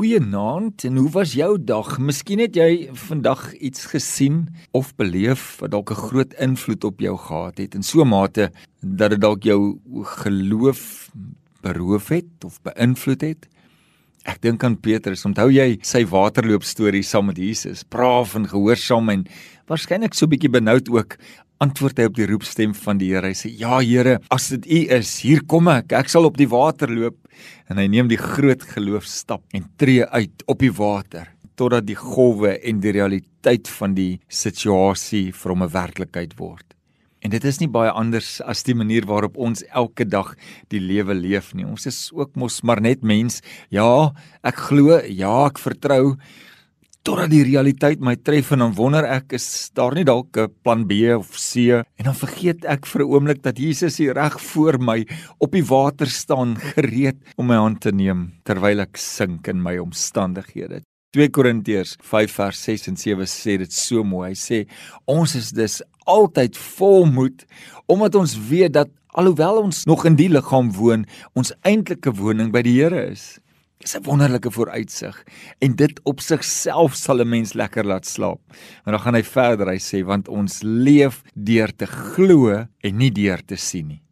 [0.00, 1.98] Goeienaand en hoe was jou dag?
[2.00, 7.18] Miskien het jy vandag iets gesien of beleef wat dalk 'n groot invloed op jou
[7.18, 8.50] gehad het in so 'n mate
[8.80, 9.76] dat dit dalk jou
[10.22, 11.10] geloof
[11.60, 13.48] beroof het of beïnvloed het.
[14.24, 15.24] Ek dink aan Petrus.
[15.24, 17.82] Onthou jy sy waterloop storie saam met Jesus?
[17.82, 19.26] Braaf en gehoorsaam en
[19.66, 21.16] waarskynlik so 'n bietjie benoud ook
[21.60, 23.28] antwoord hy op die roepstem van die Here.
[23.28, 25.92] Hy sê: "Ja, Here, as dit U is, hier kom ek.
[25.92, 27.18] Ek sal op die water loop."
[27.68, 32.58] En hy neem die groot geloofstap en tree uit op die water totdat die golwe
[32.64, 36.64] en die realiteit van die situasie vir hom 'n werklikheid word.
[37.20, 40.34] En dit is nie baie anders as die manier waarop ons elke dag
[40.70, 41.66] die lewe leef nie.
[41.66, 43.42] Ons is ook mos maar net mens.
[43.68, 46.16] Ja, ek glo, ja, ek vertrou,
[47.06, 50.84] totdat die realiteit my tref en dan wonder ek is daar nie dalk 'n plan
[50.86, 54.78] B of C en dan vergeet ek vir 'n oomblik dat Jesus hier reg voor
[54.78, 55.06] my
[55.38, 59.78] op die water staan gereed om my hand te neem terwyl ek sink in my
[59.78, 60.82] omstandighede.
[61.12, 64.30] 2 Korintiërs 5 vers 6 en 7 sê dit so mooi.
[64.30, 64.68] Hy sê
[65.06, 67.46] ons is dus altyd vol moed
[67.86, 72.62] omdat ons weet dat alhoewel ons nog in die liggaam woon, ons eintlike woning by
[72.62, 73.40] die Here is.
[73.80, 75.22] Dis 'n wonderlike vooruitsig
[75.58, 78.40] en dit op sigself sal 'n mens lekker laat slaap.
[78.84, 83.10] Maar dan gaan hy verder, hy sê want ons leef deur te glo en nie
[83.10, 84.02] deur te sien nie.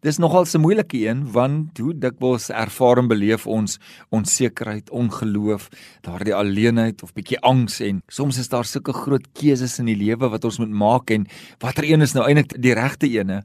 [0.00, 3.78] Dis nogal 'n moeilike een want hoe dikwels ervaar en beleef ons
[4.10, 5.68] onsekerheid, ongeloof,
[6.00, 10.28] daardie alleenheid of bietjie angs en soms is daar sulke groot keuses in die lewe
[10.28, 11.26] wat ons moet maak en
[11.58, 13.44] watter een is nou eintlik die regte ene?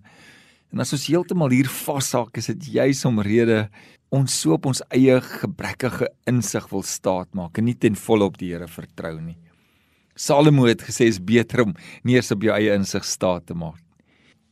[0.70, 3.68] En as ons heeltemal hier vashaak, is dit juis omrede
[4.14, 8.40] ons so op ons eie gebrekkige insig wil staat maak en nie ten volle op
[8.42, 9.38] die Here vertrou nie.
[10.18, 13.78] Salomo het gesê is beter om nie eens op jou eie insig staat te maak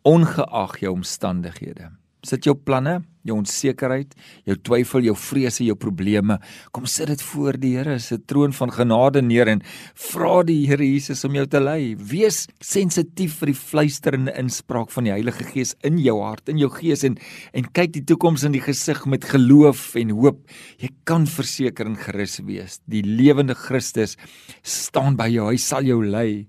[0.08, 1.92] ongeag jou omstandighede.
[2.26, 4.14] Sit jou planne, jou onsekerheid,
[4.48, 6.40] jou twyfel, jou vrese, jou probleme,
[6.74, 9.62] kom sit dit voor die Here se troon van genade neer en
[10.08, 11.94] vra die Here Jesus om jou te lei.
[12.00, 16.72] Wees sensitief vir die fluisterende inspraak van die Heilige Gees in jou hart, in jou
[16.74, 17.20] gees en
[17.54, 20.42] en kyk die toekoms in die gesig met geloof en hoop.
[20.82, 22.80] Jy kan verseker en gerus wees.
[22.90, 24.18] Die lewende Christus
[24.64, 25.52] staan by jou.
[25.52, 26.48] Hy sal jou lei.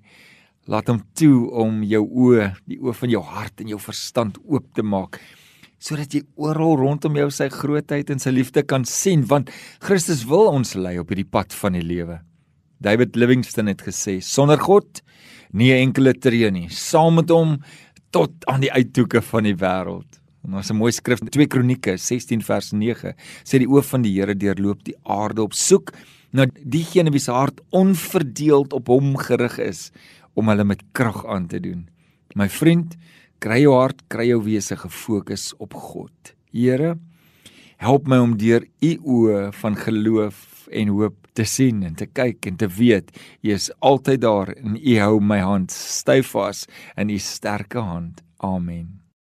[0.68, 4.72] Laat hom toe om jou oë, die oë van jou hart en jou verstand oop
[4.76, 5.20] te maak
[5.78, 9.50] sodat jy oral rondom jou sy grootheid en sy liefde kan sien want
[9.80, 12.20] Christus wil ons lei op hierdie pad van die lewe.
[12.78, 15.02] David Livingstone het gesê sonder God
[15.52, 17.62] nie 'n enkele tree nie, saam met hom
[18.10, 20.20] tot aan die uithoeke van die wêreld.
[20.44, 23.14] En ons 'n mooi skrif 2 Kronieke 16 vers 9
[23.44, 25.92] sê die oë van die Here deurloop die aarde op soek
[26.32, 29.90] na diegene wie se hart onverdeeld op hom gerig is
[30.34, 31.88] om hulle met krag aan te doen.
[32.34, 32.96] My vriend,
[33.38, 36.32] Kry jou hart, kry jou wese gefokus op God.
[36.50, 36.96] Here,
[37.78, 42.50] help my om deur u oë van geloof en hoop te sien en te kyk
[42.50, 43.14] en te weet
[43.46, 46.66] u is altyd daar en u hou my hand styf vas
[46.98, 48.24] in u sterke hand.
[48.42, 49.07] Amen.